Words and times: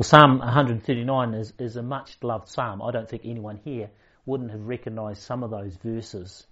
Well, 0.00 0.08
Psalm 0.08 0.38
139 0.38 1.34
is, 1.34 1.52
is 1.58 1.76
a 1.76 1.82
much 1.82 2.16
loved 2.22 2.48
psalm. 2.48 2.80
I 2.80 2.90
don't 2.90 3.06
think 3.06 3.20
anyone 3.26 3.60
here 3.62 3.90
wouldn't 4.24 4.50
have 4.50 4.66
recognised 4.66 5.20
some 5.20 5.42
of 5.42 5.50
those 5.50 5.76
verses, 5.76 6.46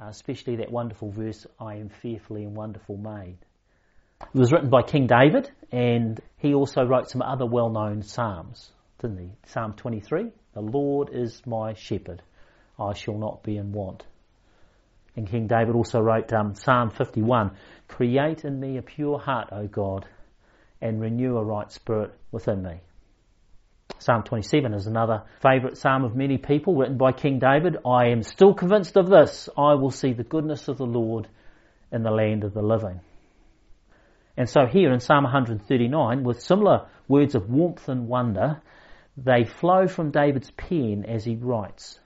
uh, 0.00 0.06
especially 0.06 0.54
that 0.58 0.70
wonderful 0.70 1.10
verse, 1.10 1.44
I 1.58 1.78
am 1.78 1.88
fearfully 1.88 2.44
and 2.44 2.54
wonderfully 2.54 2.98
made. 2.98 3.38
It 4.20 4.38
was 4.38 4.52
written 4.52 4.70
by 4.70 4.82
King 4.82 5.08
David, 5.08 5.50
and 5.72 6.20
he 6.36 6.54
also 6.54 6.84
wrote 6.84 7.10
some 7.10 7.22
other 7.22 7.44
well-known 7.44 8.02
psalms, 8.02 8.70
didn't 9.00 9.18
he? 9.18 9.30
Psalm 9.46 9.72
23, 9.72 10.30
the 10.54 10.60
Lord 10.60 11.10
is 11.12 11.42
my 11.44 11.74
shepherd, 11.74 12.22
I 12.78 12.94
shall 12.94 13.18
not 13.18 13.42
be 13.42 13.56
in 13.56 13.72
want. 13.72 14.06
And 15.16 15.28
King 15.28 15.48
David 15.48 15.74
also 15.74 15.98
wrote 15.98 16.32
um, 16.32 16.54
Psalm 16.54 16.90
51, 16.90 17.50
create 17.88 18.44
in 18.44 18.60
me 18.60 18.76
a 18.76 18.82
pure 18.82 19.18
heart, 19.18 19.48
O 19.50 19.66
God, 19.66 20.06
and 20.80 21.00
renew 21.00 21.36
a 21.36 21.44
right 21.44 21.70
spirit 21.72 22.12
within 22.30 22.62
me. 22.62 22.80
Psalm 24.02 24.24
27 24.24 24.74
is 24.74 24.88
another 24.88 25.22
favourite 25.40 25.76
psalm 25.76 26.02
of 26.02 26.16
many 26.16 26.36
people 26.36 26.74
written 26.74 26.96
by 26.96 27.12
King 27.12 27.38
David. 27.38 27.76
I 27.86 28.08
am 28.08 28.24
still 28.24 28.52
convinced 28.52 28.96
of 28.96 29.08
this. 29.08 29.48
I 29.56 29.74
will 29.74 29.92
see 29.92 30.12
the 30.12 30.24
goodness 30.24 30.66
of 30.66 30.76
the 30.76 30.86
Lord 30.86 31.28
in 31.92 32.02
the 32.02 32.10
land 32.10 32.42
of 32.42 32.52
the 32.52 32.62
living. 32.62 33.00
And 34.36 34.48
so 34.48 34.66
here 34.66 34.92
in 34.92 34.98
Psalm 34.98 35.22
139, 35.22 36.24
with 36.24 36.42
similar 36.42 36.88
words 37.06 37.36
of 37.36 37.48
warmth 37.48 37.88
and 37.88 38.08
wonder, 38.08 38.60
they 39.16 39.44
flow 39.44 39.86
from 39.86 40.10
David's 40.10 40.50
pen 40.50 41.04
as 41.06 41.24
he 41.24 41.36
writes. 41.36 42.00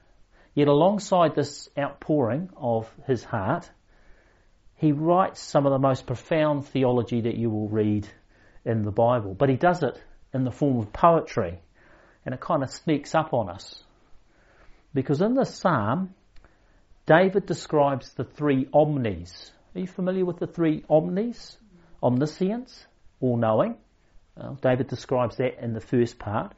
Yet 0.52 0.68
alongside 0.68 1.34
this 1.34 1.70
outpouring 1.78 2.50
of 2.58 2.92
his 3.06 3.24
heart, 3.24 3.70
he 4.74 4.92
writes 4.92 5.40
some 5.40 5.64
of 5.64 5.72
the 5.72 5.78
most 5.78 6.06
profound 6.06 6.66
theology 6.66 7.22
that 7.22 7.38
you 7.38 7.48
will 7.48 7.70
read 7.70 8.06
in 8.66 8.82
the 8.82 8.90
Bible. 8.90 9.32
But 9.32 9.48
he 9.48 9.56
does 9.56 9.82
it 9.82 9.98
in 10.34 10.44
the 10.44 10.50
form 10.50 10.78
of 10.78 10.92
poetry 10.92 11.62
and 12.26 12.34
it 12.34 12.40
kind 12.40 12.62
of 12.62 12.70
sneaks 12.70 13.14
up 13.14 13.32
on 13.32 13.48
us. 13.48 13.82
Because 14.92 15.22
in 15.22 15.34
this 15.34 15.54
psalm, 15.54 16.12
David 17.06 17.46
describes 17.46 18.12
the 18.14 18.24
three 18.24 18.68
omnis. 18.74 19.52
Are 19.74 19.80
you 19.80 19.86
familiar 19.86 20.24
with 20.24 20.38
the 20.38 20.46
three 20.46 20.84
omnis? 20.90 21.56
Omniscience, 22.02 22.84
all 23.20 23.36
knowing. 23.36 23.76
Well, 24.36 24.58
David 24.60 24.88
describes 24.88 25.36
that 25.36 25.62
in 25.62 25.72
the 25.72 25.80
first 25.80 26.18
part. 26.18 26.52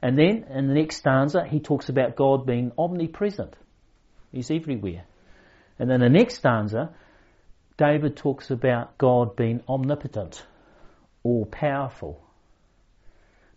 And 0.00 0.18
then 0.18 0.44
in 0.50 0.68
the 0.68 0.74
next 0.74 0.96
stanza, 0.96 1.46
he 1.46 1.60
talks 1.60 1.88
about 1.88 2.16
God 2.16 2.46
being 2.46 2.72
omnipresent. 2.78 3.54
He's 4.32 4.50
everywhere. 4.50 5.04
And 5.78 5.90
then 5.90 6.00
the 6.00 6.08
next 6.08 6.36
stanza, 6.36 6.94
David 7.76 8.16
talks 8.16 8.50
about 8.50 8.96
God 8.98 9.36
being 9.36 9.62
omnipotent, 9.68 10.44
all 11.22 11.44
powerful. 11.46 12.23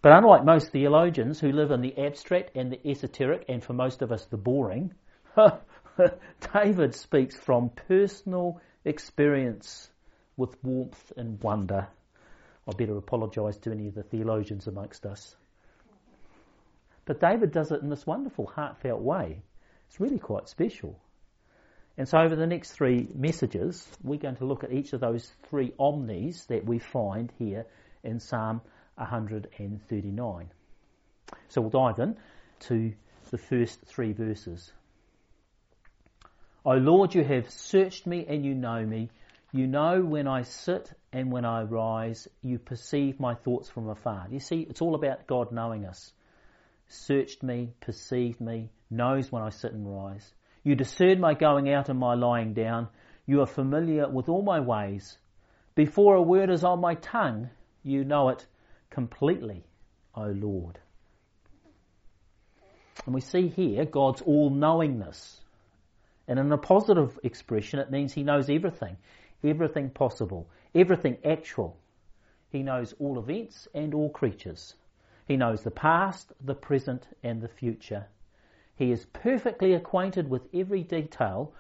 But 0.02 0.12
unlike 0.12 0.46
most 0.46 0.72
theologians 0.72 1.40
who 1.40 1.52
live 1.52 1.72
in 1.72 1.82
the 1.82 1.98
abstract 1.98 2.56
and 2.56 2.72
the 2.72 2.88
esoteric, 2.88 3.46
and 3.50 3.64
for 3.64 3.74
most 3.74 4.02
of 4.02 4.12
us 4.12 4.26
the 4.26 4.38
boring, 4.38 4.94
David 6.54 6.94
speaks 6.94 7.36
from 7.36 7.70
personal 7.70 8.62
experience 8.86 9.90
with 10.36 10.56
warmth 10.64 11.12
and 11.18 11.42
wonder. 11.42 11.88
I 12.68 12.74
better 12.74 12.98
apologise 12.98 13.58
to 13.60 13.72
any 13.72 13.88
of 13.88 13.96
the 13.96 14.04
theologians 14.04 14.68
amongst 14.68 15.06
us. 15.06 15.36
But 17.06 17.22
David 17.22 17.52
does 17.52 17.72
it 17.72 17.82
in 17.82 17.90
this 17.90 18.06
wonderful, 18.06 18.46
heartfelt 18.46 19.02
way. 19.02 19.42
It's 19.88 20.00
really 20.00 20.20
quite 20.20 20.50
special. 20.50 21.00
And 21.98 22.08
so 22.08 22.20
over 22.20 22.36
the 22.36 22.46
next 22.46 22.74
three 22.74 23.08
messages, 23.16 23.88
we're 24.04 24.20
going 24.20 24.36
to 24.36 24.46
look 24.46 24.64
at 24.64 24.74
each 24.74 24.94
of 24.94 25.00
those 25.00 25.32
three 25.50 25.74
omnis 25.80 26.46
that 26.46 26.66
we 26.66 26.78
find 26.78 27.32
here 27.40 27.66
in 28.04 28.20
Psalm 28.20 28.62
139. 28.98 30.52
So 31.50 31.62
we'll 31.62 31.70
dive 31.70 32.00
in 32.00 32.18
to 32.62 32.94
the 33.32 33.38
first 33.38 33.82
three 33.86 34.14
verses. 34.14 34.72
O 36.66 36.74
Lord, 36.74 37.16
you 37.16 37.24
have 37.24 37.50
searched 37.50 38.06
me 38.06 38.26
and 38.28 38.46
you 38.46 38.54
know 38.54 38.86
me. 38.86 39.10
You 39.54 39.68
know 39.68 40.04
when 40.04 40.28
I 40.28 40.42
sit 40.42 40.92
and 41.14 41.32
when 41.32 41.46
I 41.46 41.64
rise. 41.64 42.28
You 42.42 42.60
perceive 42.60 43.20
my 43.20 43.36
thoughts 43.36 43.70
from 43.70 43.88
afar. 43.90 44.28
You 44.30 44.40
see, 44.40 44.68
it's 44.70 44.82
all 44.82 44.96
about 44.96 45.28
God 45.28 45.52
knowing 45.52 45.86
us. 45.86 46.12
Searched 46.90 47.44
me, 47.44 47.74
perceived 47.80 48.42
me, 48.42 48.70
knows 48.90 49.32
when 49.32 49.44
I 49.44 49.50
sit 49.50 49.74
and 49.74 49.88
rise. 49.88 50.34
You 50.64 50.76
discern 50.76 51.22
my 51.22 51.34
going 51.34 51.72
out 51.74 51.90
and 51.90 52.00
my 52.00 52.16
lying 52.16 52.54
down. 52.54 52.90
You 53.26 53.42
are 53.42 53.46
familiar 53.48 54.10
with 54.10 54.28
all 54.28 54.42
my 54.42 54.60
ways. 54.60 55.18
Before 55.76 56.16
a 56.16 56.22
word 56.22 56.50
is 56.50 56.64
on 56.64 56.82
my 56.82 56.96
tongue, 56.96 57.50
you 57.84 58.04
know 58.04 58.30
it 58.30 58.46
completely, 58.90 59.64
O 60.16 60.28
Lord. 60.28 60.80
And 63.06 63.14
we 63.14 63.22
see 63.22 63.48
here 63.48 63.86
God's 63.86 64.22
all 64.22 64.50
knowingness. 64.50 65.42
And 66.28 66.40
in 66.40 66.52
a 66.52 66.58
positive 66.58 67.18
expression, 67.24 67.80
it 67.80 67.92
means 67.92 68.14
He 68.14 68.24
knows 68.24 68.50
everything, 68.50 68.98
everything 69.44 69.90
possible, 69.90 70.50
everything 70.76 71.18
actual. 71.24 71.78
He 72.50 72.64
knows 72.64 72.94
all 73.00 73.20
events 73.20 73.68
and 73.74 73.94
all 73.94 74.10
creatures. 74.10 74.76
He 75.28 75.38
knows 75.38 75.64
the 75.64 75.72
past, 75.72 76.32
the 76.44 76.56
present, 76.56 77.08
and 77.24 77.42
the 77.42 77.48
future. 77.48 78.08
He 78.76 78.92
is 78.92 79.06
perfectly 79.06 79.74
acquainted 79.74 80.30
with 80.30 80.48
every 80.54 80.84
detail 80.84 81.54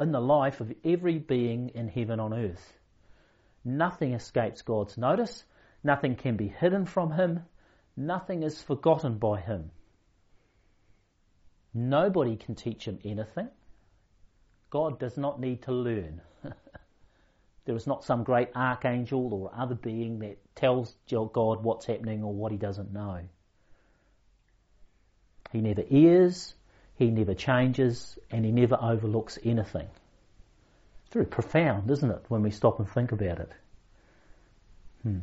in 0.00 0.10
the 0.10 0.20
life 0.20 0.60
of 0.60 0.72
every 0.84 1.18
being 1.18 1.70
in 1.70 1.88
heaven 1.88 2.18
on 2.18 2.32
earth. 2.32 2.72
Nothing 3.64 4.14
escapes 4.14 4.62
God's 4.62 4.98
notice, 4.98 5.44
Nothing 5.84 6.16
can 6.16 6.36
be 6.36 6.48
hidden 6.48 6.86
from 6.86 7.12
him. 7.12 7.44
Nothing 7.96 8.42
is 8.42 8.62
forgotten 8.62 9.18
by 9.18 9.40
him. 9.40 9.70
Nobody 11.74 12.36
can 12.36 12.54
teach 12.54 12.86
him 12.86 12.98
anything. 13.04 13.48
God 14.70 14.98
does 14.98 15.16
not 15.16 15.40
need 15.40 15.62
to 15.62 15.72
learn. 15.72 16.20
there 17.64 17.76
is 17.76 17.86
not 17.86 18.04
some 18.04 18.24
great 18.24 18.48
archangel 18.54 19.32
or 19.34 19.52
other 19.54 19.74
being 19.74 20.20
that 20.20 20.38
tells 20.54 20.94
God 21.08 21.62
what's 21.62 21.86
happening 21.86 22.22
or 22.22 22.32
what 22.32 22.52
he 22.52 22.58
doesn't 22.58 22.92
know. 22.92 23.20
He 25.50 25.60
never 25.60 25.84
is, 25.90 26.54
he 26.96 27.10
never 27.10 27.34
changes, 27.34 28.18
and 28.30 28.44
he 28.44 28.52
never 28.52 28.78
overlooks 28.80 29.38
anything. 29.44 29.88
It's 31.04 31.12
very 31.12 31.26
profound, 31.26 31.90
isn't 31.90 32.10
it, 32.10 32.24
when 32.28 32.42
we 32.42 32.50
stop 32.50 32.78
and 32.78 32.88
think 32.88 33.12
about 33.12 33.40
it? 33.40 33.50
Hmm. 35.02 35.18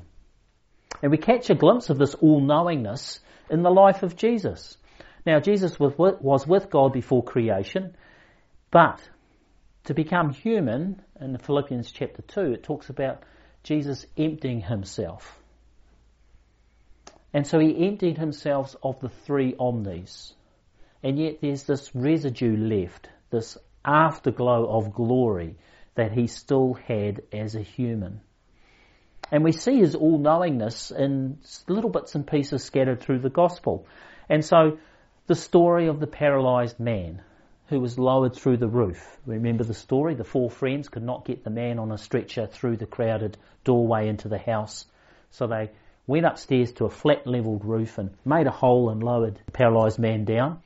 And 1.01 1.11
we 1.11 1.17
catch 1.17 1.49
a 1.49 1.55
glimpse 1.55 1.89
of 1.89 1.97
this 1.97 2.15
all-knowingness 2.15 3.19
in 3.49 3.63
the 3.63 3.69
life 3.69 4.03
of 4.03 4.15
Jesus. 4.15 4.77
Now, 5.25 5.39
Jesus 5.39 5.79
was 5.79 5.93
with, 5.97 6.69
God 6.69 6.93
before 6.93 7.23
creation, 7.23 7.95
but 8.71 9.01
to 9.85 9.93
become 9.93 10.31
human, 10.31 11.01
in 11.19 11.37
Philippians 11.37 11.91
chapter 11.91 12.21
2, 12.21 12.53
it 12.53 12.63
talks 12.63 12.89
about 12.89 13.23
Jesus 13.63 14.05
emptying 14.17 14.61
himself. 14.61 15.39
And 17.33 17.45
so 17.45 17.59
he 17.59 17.87
emptied 17.87 18.17
himself 18.17 18.75
of 18.81 18.99
the 18.99 19.09
three 19.09 19.55
omnis. 19.59 20.33
And 21.03 21.17
yet 21.19 21.41
there's 21.41 21.63
this 21.63 21.93
residue 21.95 22.57
left, 22.57 23.09
this 23.29 23.57
afterglow 23.85 24.65
of 24.65 24.93
glory 24.93 25.55
that 25.95 26.11
he 26.11 26.27
still 26.27 26.73
had 26.73 27.21
as 27.31 27.55
a 27.55 27.61
human. 27.61 28.21
And 29.31 29.43
we 29.43 29.51
see 29.51 29.77
his 29.77 29.95
all-knowingness 29.95 30.91
in 30.91 31.37
little 31.67 31.89
bits 31.89 32.15
and 32.15 32.25
pieces 32.25 32.63
scattered 32.63 33.01
through 33.01 33.19
the 33.19 33.29
gospel. 33.29 33.85
And 34.27 34.43
so 34.43 34.77
the 35.27 35.35
story 35.35 35.87
of 35.87 35.99
the 35.99 36.07
paralyzed 36.07 36.79
man 36.79 37.21
who 37.67 37.79
was 37.79 37.99
lowered 37.99 38.35
through 38.35 38.57
the 38.57 38.67
roof. 38.67 39.17
Remember 39.27 39.63
the 39.63 39.75
story? 39.75 40.15
The 40.15 40.23
four 40.23 40.49
friends 40.49 40.89
could 40.89 41.03
not 41.03 41.25
get 41.25 41.43
the 41.43 41.51
man 41.51 41.77
on 41.77 41.91
a 41.91 41.97
stretcher 41.99 42.47
through 42.47 42.77
the 42.77 42.87
crowded 42.87 43.37
doorway 43.63 44.07
into 44.07 44.27
the 44.27 44.39
house. 44.39 44.85
So 45.29 45.45
they 45.45 45.69
went 46.07 46.25
upstairs 46.25 46.71
to 46.73 46.85
a 46.85 46.89
flat 46.89 47.27
leveled 47.27 47.63
roof 47.63 47.99
and 47.99 48.09
made 48.25 48.47
a 48.47 48.51
hole 48.51 48.89
and 48.89 49.03
lowered 49.03 49.39
the 49.45 49.51
paralyzed 49.51 49.99
man 49.99 50.25
down. 50.25 50.61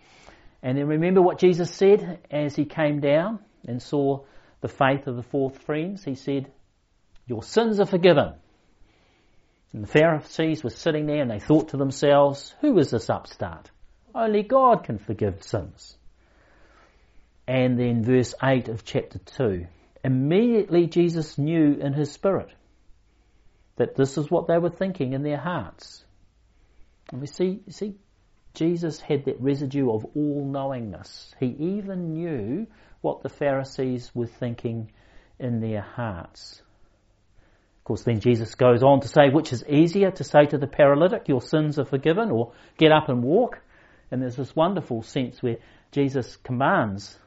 And 0.62 0.78
then 0.78 0.88
remember 0.88 1.22
what 1.22 1.40
Jesus 1.40 1.70
said 1.70 2.20
as 2.32 2.56
he 2.56 2.64
came 2.64 3.02
down 3.02 3.40
and 3.68 3.82
saw 3.82 4.22
the 4.62 4.70
faith 4.70 5.08
of 5.08 5.18
the 5.18 5.24
four 5.24 5.50
friends? 5.50 6.06
He 6.06 6.16
said, 6.16 6.50
Your 7.28 7.44
sins 7.44 7.82
are 7.82 7.86
forgiven. 7.86 8.36
And 9.74 9.84
the 9.84 9.88
Pharisees 9.88 10.64
were 10.64 10.70
sitting 10.70 11.08
there 11.08 11.22
and 11.22 11.32
they 11.32 11.40
thought 11.40 11.70
to 11.70 11.78
themselves, 11.78 12.54
who 12.62 12.78
is 12.78 12.92
this 12.92 13.10
upstart? 13.10 13.72
Only 14.14 14.44
God 14.44 14.84
can 14.84 15.00
forgive 15.00 15.44
sins. 15.44 15.98
And 17.48 17.78
then 17.78 18.04
verse 18.04 18.36
8 18.42 18.70
of 18.70 18.86
chapter 18.86 19.20
2. 19.20 19.66
Immediately 20.04 20.88
Jesus 20.88 21.38
knew 21.38 21.74
in 21.74 21.94
his 21.94 22.12
spirit 22.12 22.50
that 23.78 23.96
this 23.96 24.18
is 24.18 24.30
what 24.30 24.48
they 24.48 24.60
were 24.60 24.70
thinking 24.70 25.14
in 25.14 25.24
their 25.24 25.40
hearts. 25.40 26.06
And 27.12 27.20
we 27.20 27.28
see, 27.28 27.62
see, 27.70 27.96
Jesus 28.54 29.02
had 29.02 29.26
that 29.26 29.42
residue 29.42 29.92
of 29.92 30.06
all 30.16 30.46
knowingness. 30.46 31.34
He 31.40 31.48
even 31.48 32.14
knew 32.14 32.68
what 33.02 33.24
the 33.24 33.30
Pharisees 33.30 34.12
were 34.14 34.28
thinking 34.28 34.92
in 35.40 35.60
their 35.60 35.82
hearts. 35.82 36.62
Of 37.84 37.86
course, 37.86 38.04
then 38.04 38.22
Jesus 38.22 38.56
goes 38.56 38.82
on 38.82 39.02
to 39.02 39.10
say, 39.10 39.28
which 39.28 39.52
is 39.52 39.66
easier 39.68 40.10
to 40.10 40.24
say 40.24 40.46
to 40.46 40.58
the 40.58 40.68
paralytic, 40.68 41.28
your 41.28 41.42
sins 41.42 41.78
are 41.78 41.84
forgiven, 41.84 42.32
or 42.32 42.54
get 42.78 42.94
up 42.94 43.10
and 43.10 43.22
walk. 43.22 43.60
And 44.10 44.22
there's 44.22 44.38
this 44.38 44.56
wonderful 44.56 45.04
sense 45.04 45.44
where 45.44 45.58
Jesus 45.92 46.38
commands 46.38 47.20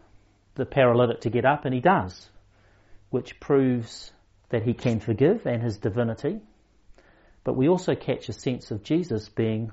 the 0.55 0.65
paralytic 0.65 1.21
to 1.21 1.29
get 1.29 1.45
up, 1.45 1.67
and 1.67 1.75
he 1.75 1.83
does, 1.83 2.31
which 3.11 3.39
proves 3.39 4.11
that 4.49 4.63
he 4.63 4.73
can 4.73 4.99
forgive 4.99 5.45
and 5.45 5.63
his 5.63 5.77
divinity. 5.77 6.41
But 7.45 7.55
we 7.55 7.69
also 7.69 7.95
catch 7.95 8.31
a 8.31 8.33
sense 8.33 8.71
of 8.71 8.83
Jesus 8.83 9.29
being 9.29 9.73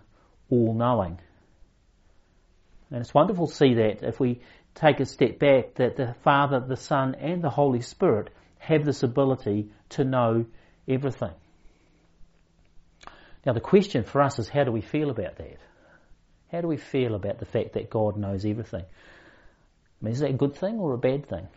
all 0.49 0.73
knowing. 0.73 1.17
And 2.91 2.99
it's 2.99 3.13
wonderful 3.13 3.47
to 3.47 3.55
see 3.55 3.75
that 3.75 4.03
if 4.03 4.19
we 4.19 4.41
take 4.75 4.99
a 4.99 5.05
step 5.05 5.39
back, 5.39 5.75
that 5.75 5.95
the 5.95 6.13
Father, 6.25 6.59
the 6.59 6.75
Son, 6.75 7.15
and 7.15 7.41
the 7.41 7.49
Holy 7.49 7.79
Spirit 7.79 8.31
have 8.57 8.83
this 8.83 9.01
ability 9.01 9.71
to 9.91 10.03
know 10.03 10.45
everything. 10.87 11.33
Now 13.45 13.53
the 13.53 13.59
question 13.59 14.03
for 14.03 14.21
us 14.21 14.39
is 14.39 14.47
how 14.47 14.63
do 14.63 14.71
we 14.71 14.81
feel 14.81 15.09
about 15.09 15.37
that? 15.37 15.57
How 16.51 16.61
do 16.61 16.67
we 16.67 16.77
feel 16.77 17.15
about 17.15 17.39
the 17.39 17.45
fact 17.45 17.73
that 17.73 17.89
God 17.89 18.15
knows 18.17 18.45
everything? 18.45 18.83
I 18.83 20.05
mean, 20.05 20.13
is 20.13 20.19
that 20.19 20.29
a 20.29 20.33
good 20.33 20.55
thing 20.55 20.79
or 20.79 20.93
a 20.93 20.97
bad 20.97 21.27
thing? 21.27 21.47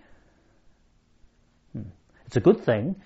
Hmm. 1.72 1.90
It's 2.26 2.36
a 2.36 2.40
good 2.40 2.64
thing 2.64 2.96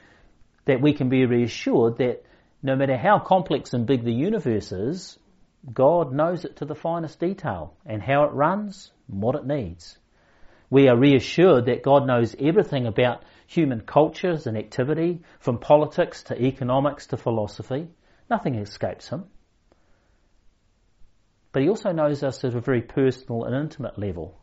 that 0.66 0.80
we 0.80 0.92
can 0.92 1.08
be 1.08 1.26
reassured 1.26 1.98
that 1.98 2.22
no 2.62 2.76
matter 2.76 2.96
how 2.96 3.18
complex 3.18 3.72
and 3.72 3.86
big 3.86 4.04
the 4.04 4.12
universe 4.12 4.70
is, 4.70 5.18
God 5.72 6.12
knows 6.12 6.44
it 6.44 6.56
to 6.56 6.64
the 6.64 6.74
finest 6.74 7.18
detail 7.18 7.74
and 7.84 8.02
how 8.02 8.24
it 8.24 8.32
runs 8.32 8.92
and 9.08 9.20
what 9.20 9.34
it 9.34 9.46
needs. 9.46 9.98
We 10.70 10.88
are 10.88 10.96
reassured 10.96 11.66
that 11.66 11.82
God 11.82 12.06
knows 12.06 12.36
everything 12.38 12.86
about 12.86 13.24
human 13.50 13.80
cultures 13.80 14.46
and 14.46 14.56
activity, 14.56 15.20
from 15.40 15.58
politics 15.58 16.22
to 16.22 16.40
economics 16.40 17.08
to 17.08 17.16
philosophy. 17.16 17.88
Nothing 18.30 18.54
escapes 18.54 19.08
him. 19.08 19.24
But 21.50 21.62
he 21.62 21.68
also 21.68 21.90
knows 21.90 22.22
us 22.22 22.44
at 22.44 22.54
a 22.54 22.60
very 22.60 22.82
personal 22.82 23.42
and 23.46 23.56
intimate 23.56 23.98
level. 23.98 24.38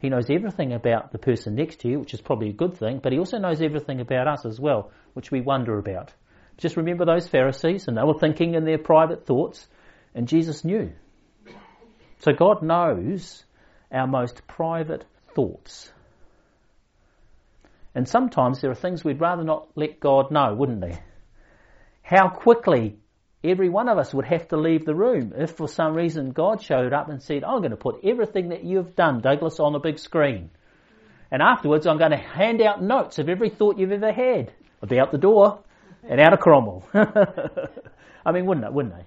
He 0.00 0.08
knows 0.08 0.28
everything 0.28 0.72
about 0.72 1.12
the 1.12 1.18
person 1.18 1.54
next 1.54 1.82
to 1.82 1.88
you, 1.88 2.00
which 2.00 2.14
is 2.14 2.20
probably 2.20 2.48
a 2.48 2.52
good 2.52 2.76
thing, 2.76 2.98
but 3.00 3.12
he 3.12 3.20
also 3.20 3.38
knows 3.38 3.62
everything 3.62 4.00
about 4.00 4.26
us 4.26 4.44
as 4.44 4.58
well, 4.58 4.90
which 5.12 5.30
we 5.30 5.40
wonder 5.40 5.78
about. 5.78 6.12
Just 6.58 6.76
remember 6.76 7.04
those 7.04 7.28
Pharisees, 7.28 7.86
and 7.86 7.96
they 7.96 8.02
were 8.02 8.18
thinking 8.18 8.56
in 8.56 8.64
their 8.64 8.78
private 8.78 9.24
thoughts, 9.24 9.68
and 10.16 10.26
Jesus 10.26 10.64
knew. 10.64 10.90
So 12.18 12.32
God 12.32 12.60
knows 12.64 13.44
our 13.92 14.08
most 14.08 14.48
private 14.48 15.04
thoughts. 15.32 15.92
And 17.94 18.08
sometimes 18.08 18.60
there 18.60 18.70
are 18.70 18.76
things 18.76 19.04
we'd 19.04 19.20
rather 19.20 19.44
not 19.44 19.68
let 19.74 20.00
God 20.00 20.30
know, 20.30 20.54
wouldn't 20.54 20.80
there? 20.80 21.04
How 22.02 22.28
quickly 22.28 22.96
every 23.44 23.68
one 23.68 23.88
of 23.88 23.98
us 23.98 24.14
would 24.14 24.24
have 24.24 24.48
to 24.48 24.56
leave 24.56 24.84
the 24.84 24.94
room 24.94 25.32
if 25.36 25.52
for 25.52 25.68
some 25.68 25.94
reason 25.94 26.30
God 26.30 26.62
showed 26.62 26.92
up 26.92 27.08
and 27.08 27.22
said, 27.22 27.44
I'm 27.44 27.58
going 27.58 27.70
to 27.70 27.76
put 27.76 28.04
everything 28.04 28.48
that 28.50 28.64
you've 28.64 28.96
done, 28.96 29.20
Douglas, 29.20 29.60
on 29.60 29.74
a 29.74 29.80
big 29.80 29.98
screen. 29.98 30.50
And 31.30 31.42
afterwards 31.42 31.86
I'm 31.86 31.98
going 31.98 32.10
to 32.12 32.16
hand 32.16 32.60
out 32.62 32.82
notes 32.82 33.18
of 33.18 33.28
every 33.28 33.50
thought 33.50 33.78
you've 33.78 33.92
ever 33.92 34.12
had. 34.12 34.52
I'll 34.82 34.88
be 34.88 34.98
out 34.98 35.12
the 35.12 35.18
door 35.18 35.60
and 36.08 36.20
out 36.20 36.32
of 36.32 36.40
Cromwell. 36.40 36.88
I 38.24 38.32
mean, 38.32 38.46
wouldn't 38.46 38.66
it? 38.66 38.72
Wouldn't 38.72 38.94
they? 38.94 39.04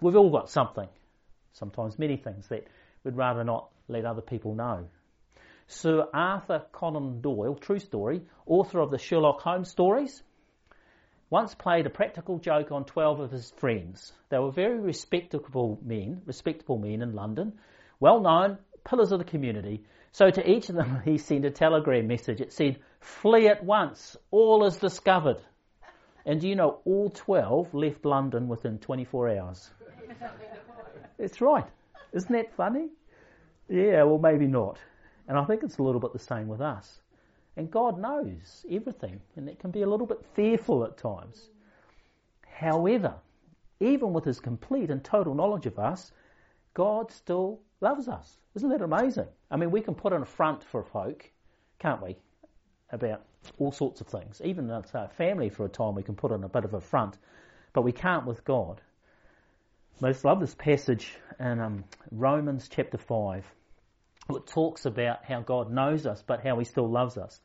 We've 0.00 0.16
all 0.16 0.30
got 0.30 0.50
something, 0.50 0.88
sometimes 1.52 1.98
many 1.98 2.16
things 2.16 2.48
that 2.48 2.66
we'd 3.02 3.16
rather 3.16 3.44
not 3.44 3.68
let 3.88 4.04
other 4.04 4.20
people 4.20 4.54
know. 4.54 4.88
Sir 5.68 6.06
Arthur 6.14 6.64
Conan 6.72 7.20
Doyle, 7.20 7.56
true 7.56 7.78
story, 7.80 8.22
author 8.46 8.80
of 8.80 8.90
the 8.90 8.98
Sherlock 8.98 9.40
Holmes 9.40 9.70
stories, 9.70 10.22
once 11.28 11.54
played 11.54 11.86
a 11.86 11.90
practical 11.90 12.38
joke 12.38 12.70
on 12.70 12.84
12 12.84 13.20
of 13.20 13.30
his 13.32 13.50
friends. 13.50 14.12
They 14.28 14.38
were 14.38 14.52
very 14.52 14.78
respectable 14.78 15.78
men, 15.82 16.22
respectable 16.24 16.78
men 16.78 17.02
in 17.02 17.14
London, 17.14 17.58
well 17.98 18.20
known, 18.20 18.58
pillars 18.84 19.10
of 19.10 19.18
the 19.18 19.24
community. 19.24 19.84
So 20.12 20.30
to 20.30 20.50
each 20.50 20.68
of 20.68 20.76
them 20.76 21.02
he 21.04 21.18
sent 21.18 21.44
a 21.44 21.50
telegram 21.50 22.06
message. 22.06 22.40
It 22.40 22.52
said, 22.52 22.78
flee 23.00 23.48
at 23.48 23.64
once, 23.64 24.16
all 24.30 24.64
is 24.66 24.76
discovered. 24.76 25.38
And 26.24 26.40
do 26.40 26.48
you 26.48 26.54
know 26.54 26.80
all 26.84 27.10
12 27.10 27.74
left 27.74 28.04
London 28.04 28.48
within 28.48 28.78
24 28.78 29.38
hours? 29.38 29.70
It's 31.18 31.40
right. 31.40 31.66
Isn't 32.12 32.32
that 32.32 32.54
funny? 32.56 32.88
Yeah, 33.68 34.04
well 34.04 34.18
maybe 34.18 34.46
not. 34.46 34.78
And 35.28 35.38
I 35.38 35.44
think 35.44 35.62
it's 35.62 35.78
a 35.78 35.82
little 35.82 36.00
bit 36.00 36.12
the 36.12 36.18
same 36.18 36.48
with 36.48 36.60
us. 36.60 37.00
And 37.56 37.70
God 37.70 37.98
knows 37.98 38.64
everything, 38.70 39.20
and 39.36 39.48
it 39.48 39.58
can 39.58 39.70
be 39.70 39.82
a 39.82 39.88
little 39.88 40.06
bit 40.06 40.24
fearful 40.34 40.84
at 40.84 40.98
times. 40.98 41.50
However, 42.46 43.14
even 43.80 44.12
with 44.12 44.24
His 44.24 44.40
complete 44.40 44.90
and 44.90 45.02
total 45.02 45.34
knowledge 45.34 45.66
of 45.66 45.78
us, 45.78 46.12
God 46.74 47.10
still 47.10 47.60
loves 47.80 48.08
us. 48.08 48.38
Isn't 48.54 48.68
that 48.70 48.82
amazing? 48.82 49.28
I 49.50 49.56
mean, 49.56 49.70
we 49.70 49.80
can 49.80 49.94
put 49.94 50.12
on 50.12 50.22
a 50.22 50.26
front 50.26 50.62
for 50.62 50.82
folk, 50.82 51.30
can't 51.78 52.02
we? 52.02 52.16
About 52.90 53.22
all 53.58 53.72
sorts 53.72 54.00
of 54.00 54.06
things. 54.06 54.40
Even 54.44 54.70
as 54.70 54.94
a 54.94 55.08
family 55.08 55.48
for 55.48 55.64
a 55.64 55.68
time, 55.68 55.94
we 55.94 56.02
can 56.02 56.14
put 56.14 56.32
on 56.32 56.44
a 56.44 56.48
bit 56.48 56.64
of 56.64 56.74
a 56.74 56.80
front, 56.80 57.18
but 57.72 57.82
we 57.82 57.92
can't 57.92 58.26
with 58.26 58.44
God. 58.44 58.80
Just 60.02 60.24
love 60.24 60.40
this 60.40 60.54
passage 60.54 61.14
in 61.40 61.58
um, 61.58 61.84
Romans 62.10 62.68
chapter 62.68 62.98
5 62.98 63.44
it 64.30 64.46
talks 64.46 64.86
about 64.86 65.24
how 65.24 65.40
God 65.40 65.70
knows 65.70 66.06
us, 66.06 66.22
but 66.26 66.42
how 66.42 66.58
He 66.58 66.64
still 66.64 66.90
loves 66.90 67.16
us. 67.16 67.40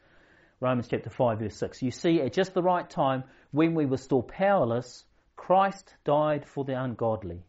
Romans 0.60 0.88
chapter 0.88 1.10
5 1.10 1.40
verse 1.40 1.56
6. 1.56 1.82
You 1.82 1.92
see, 1.92 2.22
at 2.22 2.34
just 2.34 2.54
the 2.54 2.64
right 2.64 2.90
time, 2.90 3.24
when 3.52 3.74
we 3.76 3.86
were 3.86 3.98
still 3.98 4.24
powerless, 4.24 5.06
Christ 5.36 5.94
died 6.04 6.46
for 6.46 6.64
the 6.64 6.82
ungodly. 6.82 7.44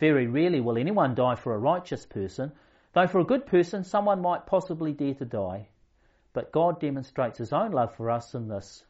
Very 0.00 0.26
rarely 0.26 0.60
will 0.60 0.78
anyone 0.78 1.14
die 1.14 1.36
for 1.36 1.54
a 1.54 1.58
righteous 1.58 2.06
person, 2.06 2.52
though 2.92 3.06
for 3.06 3.20
a 3.20 3.24
good 3.24 3.46
person 3.46 3.84
someone 3.84 4.20
might 4.20 4.46
possibly 4.46 4.92
dare 4.92 5.14
to 5.14 5.24
die. 5.24 5.68
But 6.32 6.52
God 6.52 6.80
demonstrates 6.80 7.38
His 7.38 7.52
own 7.52 7.70
love 7.70 7.94
for 7.94 8.10
us 8.10 8.34
in 8.34 8.48
this. 8.48 8.84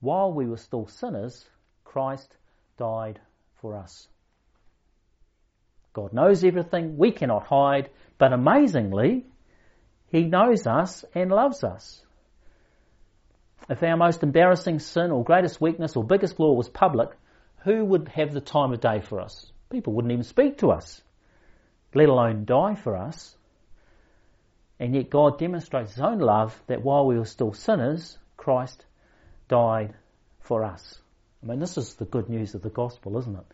While 0.00 0.32
we 0.32 0.46
were 0.46 0.56
still 0.56 0.86
sinners, 0.86 1.48
Christ 1.84 2.36
died 2.76 3.20
for 3.54 3.76
us. 3.76 4.08
God 5.92 6.12
knows 6.12 6.42
everything, 6.44 6.96
we 6.96 7.12
cannot 7.12 7.46
hide, 7.46 7.90
but 8.18 8.32
amazingly, 8.32 9.26
He 10.06 10.24
knows 10.24 10.66
us 10.66 11.04
and 11.14 11.30
loves 11.30 11.64
us. 11.64 12.02
If 13.68 13.82
our 13.82 13.96
most 13.96 14.22
embarrassing 14.22 14.80
sin 14.80 15.10
or 15.10 15.24
greatest 15.24 15.60
weakness 15.60 15.96
or 15.96 16.04
biggest 16.04 16.36
flaw 16.36 16.52
was 16.52 16.68
public, 16.68 17.10
who 17.64 17.84
would 17.84 18.08
have 18.08 18.32
the 18.32 18.40
time 18.40 18.72
of 18.72 18.80
day 18.80 19.00
for 19.00 19.20
us? 19.20 19.52
People 19.70 19.92
wouldn't 19.92 20.12
even 20.12 20.24
speak 20.24 20.58
to 20.58 20.70
us, 20.70 21.00
let 21.94 22.08
alone 22.08 22.44
die 22.44 22.74
for 22.74 22.96
us. 22.96 23.36
And 24.80 24.94
yet 24.94 25.10
God 25.10 25.38
demonstrates 25.38 25.94
His 25.94 26.02
own 26.02 26.18
love 26.18 26.60
that 26.66 26.82
while 26.82 27.06
we 27.06 27.18
were 27.18 27.24
still 27.24 27.52
sinners, 27.52 28.18
Christ 28.36 28.84
died 29.48 29.94
for 30.40 30.64
us. 30.64 30.98
I 31.42 31.46
mean, 31.46 31.60
this 31.60 31.78
is 31.78 31.94
the 31.94 32.04
good 32.04 32.28
news 32.28 32.54
of 32.54 32.62
the 32.62 32.70
gospel, 32.70 33.16
isn't 33.18 33.36
it? 33.36 33.44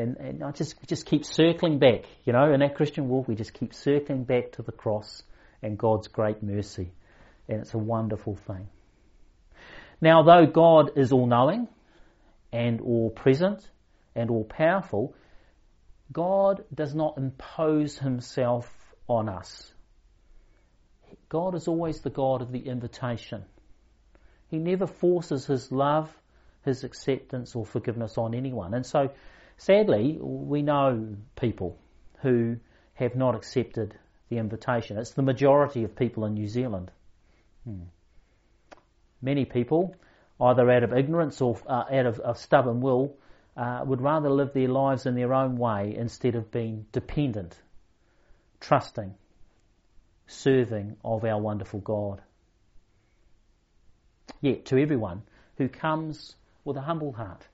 And, 0.00 0.16
and 0.16 0.42
I 0.42 0.50
just 0.52 0.74
just 0.86 1.04
keep 1.04 1.24
circling 1.24 1.78
back, 1.78 2.04
you 2.24 2.32
know, 2.32 2.52
in 2.52 2.62
our 2.62 2.70
Christian 2.70 3.08
walk, 3.08 3.28
we 3.28 3.34
just 3.34 3.52
keep 3.52 3.74
circling 3.74 4.24
back 4.24 4.52
to 4.52 4.62
the 4.62 4.72
cross 4.72 5.22
and 5.62 5.78
God's 5.78 6.08
great 6.08 6.42
mercy. 6.42 6.90
And 7.48 7.60
it's 7.60 7.74
a 7.74 7.78
wonderful 7.78 8.36
thing. 8.36 8.68
Now, 10.00 10.22
though 10.22 10.46
God 10.46 10.92
is 10.96 11.12
all 11.12 11.26
knowing 11.26 11.68
and 12.50 12.80
all 12.80 13.10
present 13.10 13.68
and 14.14 14.30
all 14.30 14.44
powerful, 14.44 15.14
God 16.10 16.64
does 16.74 16.94
not 16.94 17.18
impose 17.18 17.98
himself 17.98 18.72
on 19.06 19.28
us. 19.28 19.70
God 21.28 21.54
is 21.54 21.68
always 21.68 22.00
the 22.00 22.10
God 22.10 22.40
of 22.40 22.52
the 22.52 22.60
invitation. 22.60 23.44
He 24.48 24.56
never 24.58 24.86
forces 24.86 25.46
his 25.46 25.70
love, 25.70 26.10
his 26.64 26.84
acceptance 26.84 27.54
or 27.54 27.66
forgiveness 27.66 28.16
on 28.16 28.34
anyone. 28.34 28.72
And 28.72 28.86
so 28.86 29.10
Sadly, 29.60 30.16
we 30.18 30.62
know 30.62 31.16
people 31.36 31.76
who 32.22 32.56
have 32.94 33.14
not 33.14 33.34
accepted 33.34 33.94
the 34.30 34.38
invitation. 34.38 34.96
It's 34.96 35.10
the 35.10 35.20
majority 35.20 35.84
of 35.84 35.94
people 35.94 36.24
in 36.24 36.32
New 36.32 36.48
Zealand. 36.48 36.90
Hmm. 37.64 37.82
Many 39.20 39.44
people, 39.44 39.94
either 40.40 40.70
out 40.70 40.82
of 40.82 40.94
ignorance 40.94 41.42
or 41.42 41.58
uh, 41.66 41.84
out 41.92 42.06
of, 42.06 42.38
stubborn 42.38 42.80
will, 42.80 43.18
uh, 43.54 43.84
would 43.84 44.00
rather 44.00 44.30
live 44.30 44.54
their 44.54 44.68
lives 44.68 45.04
in 45.04 45.14
their 45.14 45.34
own 45.34 45.58
way 45.58 45.94
instead 45.94 46.36
of 46.36 46.50
being 46.50 46.86
dependent, 46.92 47.54
trusting, 48.60 49.14
serving 50.26 50.96
of 51.04 51.22
our 51.26 51.38
wonderful 51.38 51.80
God. 51.80 52.22
Yet, 54.40 54.64
to 54.66 54.80
everyone 54.80 55.20
who 55.58 55.68
comes 55.68 56.34
with 56.64 56.78
a 56.78 56.80
humble 56.80 57.12
heart, 57.12 57.46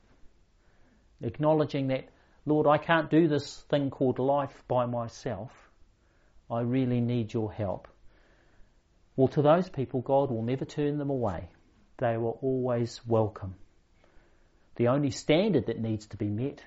acknowledging 1.23 1.89
that, 1.89 2.09
Lord, 2.45 2.67
I 2.67 2.79
can't 2.79 3.11
do 3.11 3.29
this 3.29 3.65
thing 3.71 3.91
called 3.91 4.19
life 4.19 4.63
by 4.69 4.87
myself. 4.87 5.51
I 6.51 6.61
really 6.61 7.01
need 7.01 7.33
your 7.33 7.53
help. 7.53 7.89
Well, 9.17 9.29
to 9.29 9.43
those 9.43 9.69
people, 9.69 10.01
God 10.03 10.31
will 10.31 10.43
never 10.43 10.65
turn 10.65 10.99
them 10.99 11.11
away. 11.11 11.49
They 11.99 12.17
were 12.19 12.33
always 12.33 13.01
welcome 13.07 13.55
The 14.77 14.89
only 14.89 15.11
standard 15.11 15.67
that 15.67 15.81
needs 15.81 16.07
to 16.09 16.19
be 16.19 16.29
met 16.29 16.63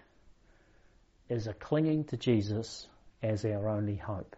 is 1.29 1.45
a 1.45 1.53
clinging 1.53 2.05
to 2.05 2.17
Jesus 2.17 2.87
as 3.21 3.45
our 3.45 3.69
only 3.69 3.95
hope. 3.95 4.35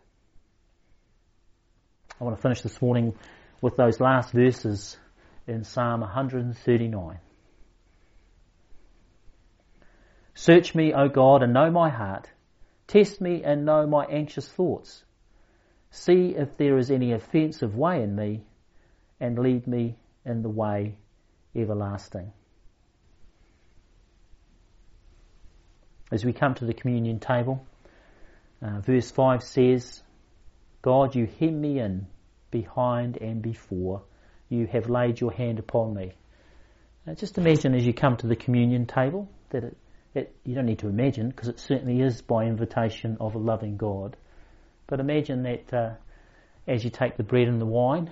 I 2.20 2.24
want 2.26 2.36
to 2.36 2.42
finish 2.42 2.62
this 2.62 2.82
morning 2.82 3.16
with 3.62 3.78
those 3.78 4.00
last 4.02 4.34
verses 4.34 4.98
in 5.48 5.64
Psalm 5.64 6.02
139. 6.02 7.20
Search 10.42 10.74
me, 10.74 10.92
O 10.92 11.08
God, 11.08 11.44
and 11.44 11.54
know 11.54 11.70
my 11.70 11.92
heart. 11.92 12.28
Test 12.88 13.22
me 13.22 13.44
and 13.44 13.64
know 13.64 13.86
my 13.86 14.06
anxious 14.06 14.48
thoughts. 14.50 15.04
See 15.92 16.30
if 16.36 16.58
there 16.58 16.80
is 16.80 16.90
any 16.90 17.12
offensive 17.12 17.76
way 17.76 18.02
in 18.02 18.16
me, 18.16 18.42
and 19.20 19.38
lead 19.38 19.68
me 19.68 19.98
in 20.26 20.42
the 20.42 20.50
way 20.50 20.98
everlasting. 21.56 22.34
As 26.12 26.26
we 26.26 26.34
come 26.34 26.56
to 26.56 26.66
the 26.66 26.74
communion 26.74 27.20
table, 27.20 27.64
uh, 28.64 28.80
verse 28.80 29.12
5 29.12 29.44
says, 29.44 30.02
God, 30.82 31.14
you 31.14 31.28
hem 31.40 31.62
me 31.62 31.78
in 31.78 32.08
behind 32.50 33.18
and 33.18 33.44
before. 33.44 34.02
You 34.50 34.66
have 34.66 34.90
laid 34.90 35.22
your 35.22 35.34
hand 35.34 35.60
upon 35.60 35.94
me. 35.94 36.14
Just 37.16 37.38
imagine 37.38 37.76
as 37.76 37.86
you 37.86 37.94
come 37.94 38.18
to 38.18 38.26
the 38.26 38.36
communion 38.36 38.88
table 38.88 39.30
that 39.52 39.66
it, 39.66 39.78
it, 40.14 40.36
you 40.44 40.56
don't 40.56 40.66
need 40.66 40.80
to 40.80 40.88
imagine 40.88 41.30
because 41.30 41.48
it 41.48 41.60
certainly 41.60 42.02
is 42.02 42.22
by 42.22 42.46
invitation 42.46 43.18
of 43.20 43.36
a 43.36 43.40
loving 43.40 43.78
God. 43.78 44.18
But 44.88 45.00
imagine 45.00 45.44
that 45.44 45.74
uh, 45.74 45.92
as 46.68 46.84
you 46.84 46.90
take 46.90 47.18
the 47.18 47.24
bread 47.24 47.48
and 47.48 47.62
the 47.62 47.66
wine, 47.66 48.12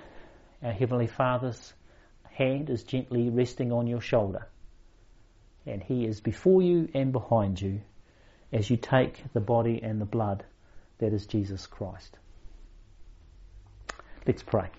our 0.62 0.72
Heavenly 0.72 1.06
Father's 1.06 1.72
hand 2.30 2.70
is 2.70 2.84
gently 2.84 3.28
resting 3.28 3.72
on 3.72 3.86
your 3.86 4.00
shoulder. 4.00 4.46
And 5.66 5.82
He 5.82 6.06
is 6.06 6.20
before 6.20 6.62
you 6.62 6.88
and 6.94 7.12
behind 7.12 7.60
you 7.60 7.82
as 8.52 8.70
you 8.70 8.76
take 8.76 9.22
the 9.32 9.40
body 9.40 9.80
and 9.82 10.00
the 10.00 10.06
blood 10.06 10.44
that 10.98 11.12
is 11.12 11.26
Jesus 11.26 11.66
Christ. 11.66 12.16
Let's 14.26 14.42
pray. 14.42 14.70